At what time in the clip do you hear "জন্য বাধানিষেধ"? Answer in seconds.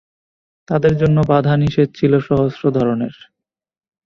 0.97-1.89